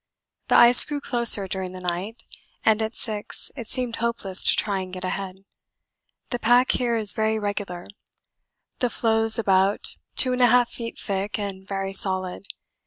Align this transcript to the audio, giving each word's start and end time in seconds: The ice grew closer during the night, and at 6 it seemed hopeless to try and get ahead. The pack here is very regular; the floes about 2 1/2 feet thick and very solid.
The 0.47 0.55
ice 0.55 0.83
grew 0.83 0.99
closer 0.99 1.47
during 1.47 1.73
the 1.73 1.79
night, 1.79 2.23
and 2.65 2.81
at 2.81 2.95
6 2.95 3.51
it 3.55 3.67
seemed 3.67 3.97
hopeless 3.97 4.43
to 4.45 4.55
try 4.55 4.79
and 4.79 4.91
get 4.91 5.03
ahead. 5.03 5.45
The 6.31 6.39
pack 6.39 6.71
here 6.71 6.95
is 6.97 7.13
very 7.13 7.37
regular; 7.37 7.85
the 8.79 8.89
floes 8.89 9.37
about 9.37 9.97
2 10.15 10.31
1/2 10.31 10.67
feet 10.69 10.97
thick 10.99 11.37
and 11.37 11.67
very 11.67 11.93
solid. 11.93 12.47